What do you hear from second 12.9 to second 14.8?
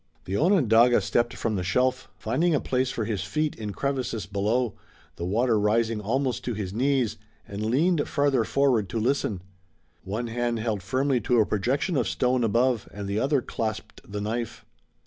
and the other clasped the knife.